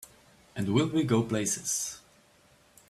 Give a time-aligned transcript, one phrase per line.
[0.55, 1.99] And will we go places!